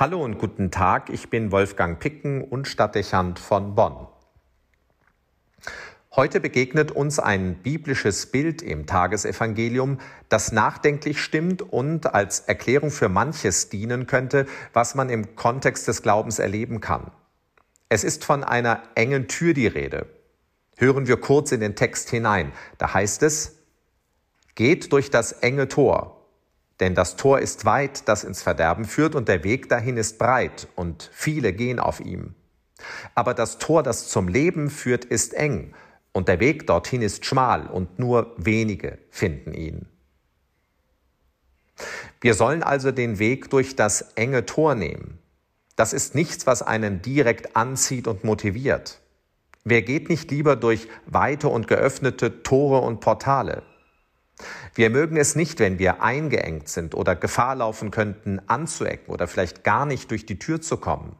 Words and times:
Hallo 0.00 0.22
und 0.22 0.38
guten 0.38 0.70
Tag, 0.70 1.10
ich 1.10 1.28
bin 1.28 1.50
Wolfgang 1.50 1.98
Picken 1.98 2.40
und 2.44 2.68
Stadtdechant 2.68 3.40
von 3.40 3.74
Bonn. 3.74 4.06
Heute 6.14 6.38
begegnet 6.38 6.92
uns 6.92 7.18
ein 7.18 7.56
biblisches 7.56 8.26
Bild 8.26 8.62
im 8.62 8.86
Tagesevangelium, 8.86 9.98
das 10.28 10.52
nachdenklich 10.52 11.20
stimmt 11.20 11.62
und 11.62 12.14
als 12.14 12.38
Erklärung 12.38 12.92
für 12.92 13.08
manches 13.08 13.70
dienen 13.70 14.06
könnte, 14.06 14.46
was 14.72 14.94
man 14.94 15.10
im 15.10 15.34
Kontext 15.34 15.88
des 15.88 16.00
Glaubens 16.02 16.38
erleben 16.38 16.80
kann. 16.80 17.10
Es 17.88 18.04
ist 18.04 18.24
von 18.24 18.44
einer 18.44 18.84
engen 18.94 19.26
Tür 19.26 19.52
die 19.52 19.66
Rede. 19.66 20.06
Hören 20.76 21.08
wir 21.08 21.16
kurz 21.16 21.50
in 21.50 21.58
den 21.58 21.74
Text 21.74 22.08
hinein. 22.08 22.52
Da 22.78 22.94
heißt 22.94 23.24
es, 23.24 23.56
geht 24.54 24.92
durch 24.92 25.10
das 25.10 25.32
enge 25.32 25.66
Tor. 25.66 26.17
Denn 26.80 26.94
das 26.94 27.16
Tor 27.16 27.40
ist 27.40 27.64
weit, 27.64 28.08
das 28.08 28.24
ins 28.24 28.42
Verderben 28.42 28.84
führt, 28.84 29.14
und 29.14 29.28
der 29.28 29.42
Weg 29.44 29.68
dahin 29.68 29.96
ist 29.96 30.18
breit, 30.18 30.68
und 30.76 31.10
viele 31.12 31.52
gehen 31.52 31.80
auf 31.80 32.00
ihm. 32.00 32.34
Aber 33.14 33.34
das 33.34 33.58
Tor, 33.58 33.82
das 33.82 34.08
zum 34.08 34.28
Leben 34.28 34.70
führt, 34.70 35.04
ist 35.04 35.34
eng, 35.34 35.74
und 36.12 36.28
der 36.28 36.40
Weg 36.40 36.66
dorthin 36.66 37.02
ist 37.02 37.24
schmal, 37.24 37.66
und 37.66 37.98
nur 37.98 38.34
wenige 38.36 38.98
finden 39.10 39.54
ihn. 39.54 39.86
Wir 42.20 42.34
sollen 42.34 42.62
also 42.62 42.90
den 42.90 43.18
Weg 43.18 43.50
durch 43.50 43.76
das 43.76 44.12
enge 44.14 44.46
Tor 44.46 44.74
nehmen. 44.74 45.18
Das 45.76 45.92
ist 45.92 46.14
nichts, 46.14 46.46
was 46.46 46.62
einen 46.62 47.02
direkt 47.02 47.54
anzieht 47.54 48.08
und 48.08 48.24
motiviert. 48.24 49.00
Wer 49.62 49.82
geht 49.82 50.08
nicht 50.08 50.30
lieber 50.30 50.56
durch 50.56 50.88
weite 51.06 51.48
und 51.48 51.68
geöffnete 51.68 52.42
Tore 52.42 52.80
und 52.80 53.00
Portale? 53.00 53.62
Wir 54.74 54.90
mögen 54.90 55.16
es 55.16 55.34
nicht, 55.34 55.58
wenn 55.58 55.78
wir 55.78 56.02
eingeengt 56.02 56.68
sind 56.68 56.94
oder 56.94 57.16
Gefahr 57.16 57.56
laufen 57.56 57.90
könnten, 57.90 58.40
anzuecken 58.46 59.12
oder 59.12 59.26
vielleicht 59.26 59.64
gar 59.64 59.86
nicht 59.86 60.10
durch 60.10 60.26
die 60.26 60.38
Tür 60.38 60.60
zu 60.60 60.76
kommen. 60.76 61.16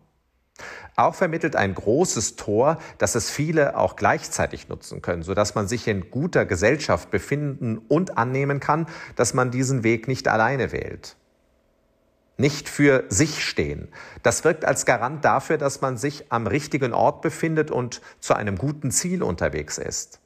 Auch 0.96 1.14
vermittelt 1.14 1.54
ein 1.54 1.74
großes 1.74 2.34
Tor, 2.34 2.78
dass 2.98 3.14
es 3.14 3.30
viele 3.30 3.76
auch 3.76 3.94
gleichzeitig 3.94 4.68
nutzen 4.68 5.00
können, 5.00 5.22
sodass 5.22 5.54
man 5.54 5.68
sich 5.68 5.86
in 5.86 6.10
guter 6.10 6.44
Gesellschaft 6.44 7.10
befinden 7.10 7.78
und 7.78 8.18
annehmen 8.18 8.58
kann, 8.58 8.86
dass 9.14 9.32
man 9.32 9.52
diesen 9.52 9.84
Weg 9.84 10.08
nicht 10.08 10.26
alleine 10.26 10.72
wählt. 10.72 11.16
Nicht 12.36 12.68
für 12.68 13.04
sich 13.08 13.44
stehen. 13.44 13.88
Das 14.22 14.44
wirkt 14.44 14.64
als 14.64 14.86
Garant 14.86 15.24
dafür, 15.24 15.58
dass 15.58 15.80
man 15.80 15.96
sich 15.96 16.32
am 16.32 16.46
richtigen 16.46 16.92
Ort 16.92 17.22
befindet 17.22 17.70
und 17.70 18.00
zu 18.20 18.34
einem 18.34 18.56
guten 18.56 18.90
Ziel 18.90 19.22
unterwegs 19.22 19.78
ist. 19.78 20.20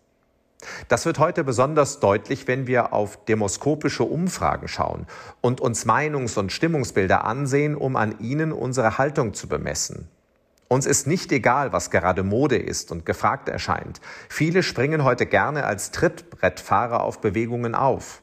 Das 0.88 1.06
wird 1.06 1.18
heute 1.18 1.44
besonders 1.44 2.00
deutlich, 2.00 2.48
wenn 2.48 2.66
wir 2.66 2.92
auf 2.92 3.24
demoskopische 3.24 4.04
Umfragen 4.04 4.68
schauen 4.68 5.06
und 5.40 5.60
uns 5.60 5.86
Meinungs- 5.86 6.38
und 6.38 6.52
Stimmungsbilder 6.52 7.24
ansehen, 7.24 7.74
um 7.74 7.96
an 7.96 8.18
ihnen 8.20 8.52
unsere 8.52 8.98
Haltung 8.98 9.34
zu 9.34 9.48
bemessen. 9.48 10.08
Uns 10.68 10.86
ist 10.86 11.06
nicht 11.06 11.30
egal, 11.32 11.72
was 11.72 11.90
gerade 11.90 12.22
Mode 12.22 12.56
ist 12.56 12.92
und 12.92 13.04
gefragt 13.04 13.50
erscheint. 13.50 14.00
Viele 14.30 14.62
springen 14.62 15.04
heute 15.04 15.26
gerne 15.26 15.64
als 15.64 15.90
Trittbrettfahrer 15.90 17.02
auf 17.02 17.20
Bewegungen 17.20 17.74
auf. 17.74 18.22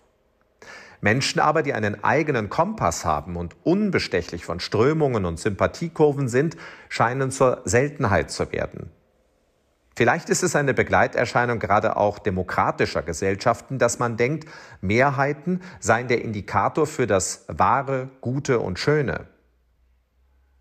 Menschen 1.01 1.39
aber, 1.39 1.61
die 1.61 1.73
einen 1.73 2.03
eigenen 2.03 2.49
Kompass 2.49 3.05
haben 3.05 3.35
und 3.37 3.55
unbestechlich 3.63 4.45
von 4.45 4.59
Strömungen 4.59 5.25
und 5.25 5.39
Sympathiekurven 5.39 6.27
sind, 6.27 6.57
scheinen 6.89 7.31
zur 7.31 7.61
Seltenheit 7.65 8.31
zu 8.31 8.51
werden. 8.51 8.91
Vielleicht 9.99 10.29
ist 10.29 10.43
es 10.43 10.55
eine 10.55 10.73
Begleiterscheinung 10.73 11.59
gerade 11.59 11.97
auch 11.97 12.19
demokratischer 12.19 13.01
Gesellschaften, 13.01 13.79
dass 13.79 13.99
man 13.99 14.15
denkt, 14.15 14.47
Mehrheiten 14.79 15.59
seien 15.81 16.07
der 16.07 16.23
Indikator 16.23 16.87
für 16.87 17.05
das 17.05 17.43
Wahre, 17.49 18.09
Gute 18.21 18.59
und 18.59 18.79
Schöne. 18.79 19.27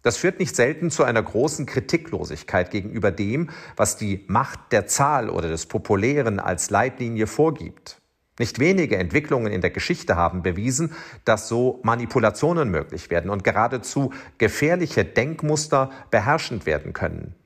Das 0.02 0.16
führt 0.16 0.40
nicht 0.40 0.56
selten 0.56 0.90
zu 0.90 1.04
einer 1.04 1.22
großen 1.22 1.66
Kritiklosigkeit 1.66 2.72
gegenüber 2.72 3.12
dem, 3.12 3.50
was 3.76 3.96
die 3.96 4.24
Macht 4.26 4.58
der 4.72 4.88
Zahl 4.88 5.30
oder 5.30 5.48
des 5.48 5.66
Populären 5.66 6.40
als 6.40 6.70
Leitlinie 6.70 7.28
vorgibt. 7.28 8.00
Nicht 8.40 8.58
wenige 8.58 8.96
Entwicklungen 8.96 9.52
in 9.52 9.60
der 9.60 9.70
Geschichte 9.70 10.16
haben 10.16 10.42
bewiesen, 10.42 10.96
dass 11.24 11.46
so 11.46 11.78
Manipulationen 11.84 12.70
möglich 12.72 13.08
werden 13.08 13.30
und 13.30 13.44
geradezu 13.44 14.12
gefährliche 14.38 15.04
Denkmuster 15.04 15.90
beherrschend 16.10 16.66
werden 16.66 16.92
können. 16.92 17.36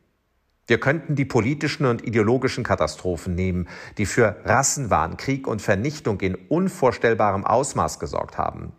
Wir 0.66 0.78
könnten 0.78 1.16
die 1.16 1.24
politischen 1.24 1.86
und 1.86 2.06
ideologischen 2.06 2.62
Katastrophen 2.62 3.34
nehmen, 3.34 3.68
die 3.98 4.06
für 4.06 4.36
Rassenwahn, 4.44 5.16
Krieg 5.16 5.46
und 5.48 5.60
Vernichtung 5.60 6.20
in 6.20 6.34
unvorstellbarem 6.34 7.44
Ausmaß 7.44 7.98
gesorgt 7.98 8.38
haben. 8.38 8.72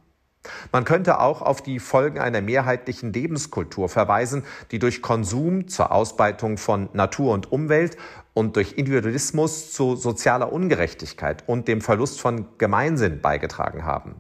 Man 0.72 0.84
könnte 0.84 1.20
auch 1.20 1.42
auf 1.42 1.62
die 1.62 1.80
Folgen 1.80 2.20
einer 2.20 2.42
mehrheitlichen 2.42 3.14
Lebenskultur 3.14 3.90
verweisen, 3.90 4.44
die 4.72 4.80
durch 4.80 5.02
Konsum 5.02 5.68
zur 5.68 5.92
Ausbeutung 5.92 6.58
von 6.58 6.90
Natur 6.94 7.34
und 7.34 7.52
Umwelt 7.52 7.98
und 8.34 8.56
durch 8.56 8.74
Individualismus 8.74 9.72
zu 9.72 9.96
sozialer 9.96 10.52
Ungerechtigkeit 10.52 11.44
und 11.48 11.68
dem 11.68 11.82
Verlust 11.82 12.20
von 12.20 12.46
Gemeinsinn 12.58 13.22
beigetragen 13.22 13.86
haben. 13.86 14.16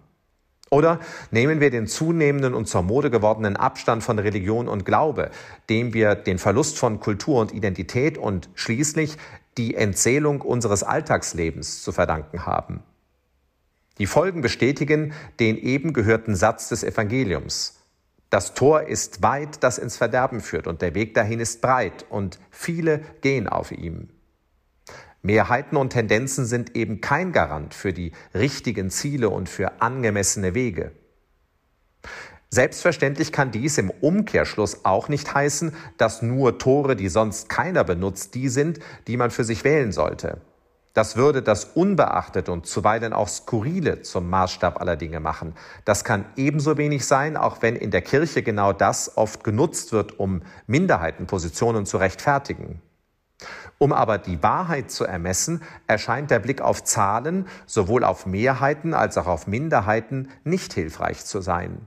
Oder 0.73 0.99
nehmen 1.29 1.59
wir 1.59 1.69
den 1.69 1.85
zunehmenden 1.85 2.55
und 2.55 2.67
zur 2.67 2.81
Mode 2.81 3.11
gewordenen 3.11 3.55
Abstand 3.55 4.01
von 4.01 4.17
Religion 4.17 4.67
und 4.67 4.85
Glaube, 4.85 5.29
dem 5.69 5.93
wir 5.93 6.15
den 6.15 6.39
Verlust 6.39 6.79
von 6.79 6.99
Kultur 6.99 7.41
und 7.41 7.53
Identität 7.53 8.17
und 8.17 8.49
schließlich 8.55 9.17
die 9.55 9.75
Entzählung 9.75 10.41
unseres 10.41 10.81
Alltagslebens 10.81 11.83
zu 11.83 11.91
verdanken 11.91 12.47
haben. 12.47 12.81
Die 13.99 14.07
Folgen 14.07 14.41
bestätigen 14.41 15.13
den 15.39 15.57
eben 15.57 15.93
gehörten 15.93 16.35
Satz 16.35 16.69
des 16.69 16.83
Evangeliums. 16.83 17.79
Das 18.31 18.55
Tor 18.55 18.81
ist 18.81 19.21
weit, 19.21 19.63
das 19.63 19.77
ins 19.77 19.97
Verderben 19.97 20.41
führt, 20.41 20.65
und 20.65 20.81
der 20.81 20.95
Weg 20.95 21.13
dahin 21.13 21.39
ist 21.39 21.61
breit, 21.61 22.03
und 22.09 22.39
viele 22.49 23.01
gehen 23.21 23.47
auf 23.47 23.71
ihm. 23.71 24.09
Mehrheiten 25.23 25.77
und 25.77 25.91
Tendenzen 25.91 26.45
sind 26.45 26.75
eben 26.75 26.99
kein 26.99 27.31
Garant 27.31 27.73
für 27.73 27.93
die 27.93 28.11
richtigen 28.35 28.89
Ziele 28.89 29.29
und 29.29 29.47
für 29.47 29.81
angemessene 29.81 30.53
Wege. 30.53 30.91
Selbstverständlich 32.49 33.31
kann 33.31 33.49
dies 33.49 33.77
im 33.77 33.89
Umkehrschluss 33.89 34.83
auch 34.83 35.07
nicht 35.07 35.33
heißen, 35.33 35.73
dass 35.97 36.21
nur 36.21 36.59
Tore, 36.59 36.97
die 36.97 37.07
sonst 37.07 37.47
keiner 37.49 37.85
benutzt, 37.85 38.35
die 38.35 38.49
sind, 38.49 38.79
die 39.07 39.17
man 39.17 39.31
für 39.31 39.45
sich 39.45 39.63
wählen 39.63 39.93
sollte. 39.93 40.41
Das 40.93 41.15
würde 41.15 41.41
das 41.41 41.65
Unbeachtete 41.65 42.51
und 42.51 42.67
zuweilen 42.67 43.13
auch 43.13 43.29
Skurrile 43.29 44.01
zum 44.03 44.29
Maßstab 44.29 44.79
aller 44.79 44.97
Dinge 44.97 45.19
machen. 45.21 45.55
Das 45.85 46.03
kann 46.03 46.25
ebenso 46.35 46.77
wenig 46.77 47.07
sein, 47.07 47.37
auch 47.37 47.61
wenn 47.61 47.75
in 47.75 47.89
der 47.89 48.01
Kirche 48.01 48.43
genau 48.43 48.73
das 48.73 49.17
oft 49.17 49.43
genutzt 49.43 49.93
wird, 49.93 50.19
um 50.19 50.43
Minderheitenpositionen 50.67 51.87
zu 51.87 51.97
rechtfertigen. 51.97 52.81
Um 53.83 53.91
aber 53.91 54.17
die 54.17 54.41
Wahrheit 54.41 54.91
zu 54.91 55.03
ermessen, 55.03 55.61
erscheint 55.87 56.31
der 56.31 56.39
Blick 56.39 56.61
auf 56.61 56.85
Zahlen 56.85 57.49
sowohl 57.65 58.05
auf 58.05 58.25
Mehrheiten 58.25 58.93
als 58.93 59.17
auch 59.17 59.27
auf 59.27 59.45
Minderheiten 59.45 60.29
nicht 60.45 60.71
hilfreich 60.71 61.25
zu 61.25 61.41
sein. 61.41 61.85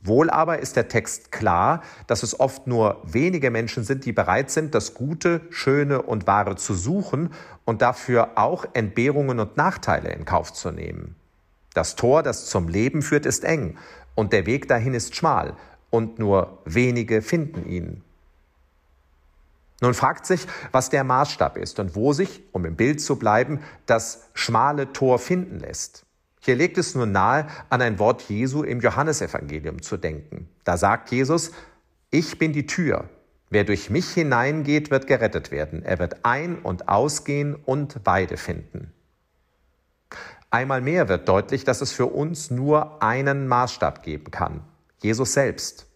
Wohl 0.00 0.30
aber 0.30 0.58
ist 0.58 0.74
der 0.74 0.88
Text 0.88 1.30
klar, 1.30 1.82
dass 2.08 2.24
es 2.24 2.40
oft 2.40 2.66
nur 2.66 3.00
wenige 3.04 3.52
Menschen 3.52 3.84
sind, 3.84 4.04
die 4.04 4.10
bereit 4.10 4.50
sind, 4.50 4.74
das 4.74 4.94
Gute, 4.94 5.42
Schöne 5.50 6.02
und 6.02 6.26
Wahre 6.26 6.56
zu 6.56 6.74
suchen 6.74 7.30
und 7.64 7.82
dafür 7.82 8.30
auch 8.34 8.64
Entbehrungen 8.72 9.38
und 9.38 9.56
Nachteile 9.56 10.10
in 10.10 10.24
Kauf 10.24 10.52
zu 10.52 10.72
nehmen. 10.72 11.14
Das 11.72 11.94
Tor, 11.94 12.24
das 12.24 12.46
zum 12.46 12.66
Leben 12.66 13.00
führt, 13.00 13.26
ist 13.26 13.44
eng 13.44 13.78
und 14.16 14.32
der 14.32 14.44
Weg 14.44 14.66
dahin 14.66 14.92
ist 14.92 15.14
schmal 15.14 15.54
und 15.90 16.18
nur 16.18 16.58
wenige 16.64 17.22
finden 17.22 17.64
ihn. 17.64 18.02
Nun 19.80 19.94
fragt 19.94 20.26
sich, 20.26 20.46
was 20.72 20.90
der 20.90 21.04
Maßstab 21.04 21.56
ist 21.56 21.78
und 21.78 21.94
wo 21.94 22.12
sich, 22.12 22.42
um 22.52 22.64
im 22.64 22.74
Bild 22.74 23.00
zu 23.00 23.16
bleiben, 23.16 23.60
das 23.86 24.28
schmale 24.34 24.92
Tor 24.92 25.18
finden 25.18 25.60
lässt. 25.60 26.04
Hier 26.40 26.56
legt 26.56 26.78
es 26.78 26.94
nur 26.94 27.06
nahe, 27.06 27.46
an 27.68 27.82
ein 27.82 27.98
Wort 27.98 28.22
Jesu 28.22 28.62
im 28.62 28.80
Johannesevangelium 28.80 29.82
zu 29.82 29.96
denken. 29.96 30.48
Da 30.64 30.76
sagt 30.76 31.10
Jesus, 31.10 31.52
ich 32.10 32.38
bin 32.38 32.52
die 32.52 32.66
Tür. 32.66 33.08
Wer 33.50 33.64
durch 33.64 33.88
mich 33.88 34.08
hineingeht, 34.10 34.90
wird 34.90 35.06
gerettet 35.06 35.50
werden. 35.50 35.82
Er 35.82 35.98
wird 35.98 36.24
ein- 36.24 36.58
und 36.58 36.88
ausgehen 36.88 37.54
und 37.54 38.00
Weide 38.04 38.36
finden. 38.36 38.92
Einmal 40.50 40.80
mehr 40.80 41.08
wird 41.08 41.28
deutlich, 41.28 41.64
dass 41.64 41.82
es 41.82 41.92
für 41.92 42.06
uns 42.06 42.50
nur 42.50 43.02
einen 43.02 43.48
Maßstab 43.48 44.02
geben 44.02 44.30
kann. 44.30 44.62
Jesus 45.00 45.34
selbst. 45.34 45.87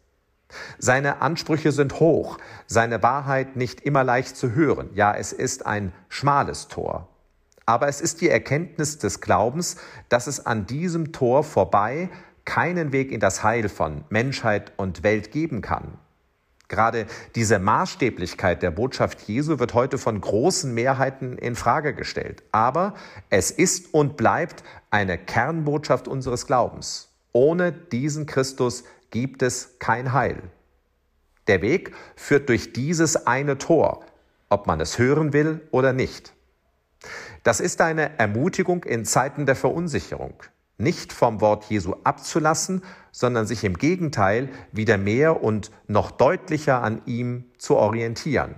Seine 0.78 1.20
Ansprüche 1.22 1.72
sind 1.72 2.00
hoch, 2.00 2.38
seine 2.66 3.02
Wahrheit 3.02 3.56
nicht 3.56 3.80
immer 3.80 4.04
leicht 4.04 4.36
zu 4.36 4.54
hören. 4.54 4.90
Ja, 4.94 5.14
es 5.14 5.32
ist 5.32 5.66
ein 5.66 5.92
schmales 6.08 6.68
Tor. 6.68 7.08
Aber 7.66 7.88
es 7.88 8.00
ist 8.00 8.20
die 8.20 8.28
Erkenntnis 8.28 8.98
des 8.98 9.20
Glaubens, 9.20 9.76
dass 10.08 10.26
es 10.26 10.46
an 10.46 10.66
diesem 10.66 11.12
Tor 11.12 11.44
vorbei 11.44 12.10
keinen 12.44 12.92
Weg 12.92 13.12
in 13.12 13.20
das 13.20 13.44
Heil 13.44 13.68
von 13.68 14.04
Menschheit 14.08 14.72
und 14.76 15.02
Welt 15.02 15.30
geben 15.30 15.60
kann. 15.60 15.98
Gerade 16.72 17.06
diese 17.34 17.58
Maßstäblichkeit 17.58 18.62
der 18.62 18.70
Botschaft 18.70 19.20
Jesu 19.28 19.58
wird 19.58 19.74
heute 19.74 19.98
von 19.98 20.18
großen 20.18 20.72
Mehrheiten 20.72 21.36
in 21.36 21.54
Frage 21.54 21.94
gestellt. 21.94 22.42
Aber 22.50 22.94
es 23.28 23.50
ist 23.50 23.92
und 23.92 24.16
bleibt 24.16 24.64
eine 24.90 25.18
Kernbotschaft 25.18 26.08
unseres 26.08 26.46
Glaubens. 26.46 27.10
Ohne 27.32 27.72
diesen 27.72 28.24
Christus 28.24 28.84
gibt 29.12 29.42
es 29.42 29.78
kein 29.78 30.12
Heil. 30.12 30.42
Der 31.46 31.62
Weg 31.62 31.94
führt 32.16 32.48
durch 32.48 32.72
dieses 32.72 33.26
eine 33.26 33.58
Tor, 33.58 34.04
ob 34.48 34.66
man 34.66 34.80
es 34.80 34.98
hören 34.98 35.32
will 35.32 35.60
oder 35.70 35.92
nicht. 35.92 36.34
Das 37.44 37.60
ist 37.60 37.80
eine 37.80 38.18
Ermutigung 38.18 38.84
in 38.84 39.04
Zeiten 39.04 39.46
der 39.46 39.56
Verunsicherung, 39.56 40.34
nicht 40.78 41.12
vom 41.12 41.40
Wort 41.40 41.64
Jesu 41.64 41.94
abzulassen, 42.04 42.82
sondern 43.10 43.46
sich 43.46 43.64
im 43.64 43.76
Gegenteil 43.76 44.48
wieder 44.72 44.98
mehr 44.98 45.42
und 45.42 45.70
noch 45.88 46.10
deutlicher 46.10 46.82
an 46.82 47.02
ihm 47.06 47.44
zu 47.58 47.76
orientieren. 47.76 48.54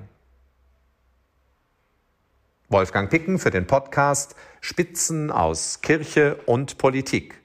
Wolfgang 2.68 3.10
Picken 3.10 3.38
für 3.38 3.50
den 3.50 3.66
Podcast 3.66 4.36
Spitzen 4.60 5.30
aus 5.30 5.80
Kirche 5.80 6.36
und 6.46 6.78
Politik. 6.78 7.43